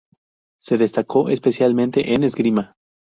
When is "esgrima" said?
2.23-2.73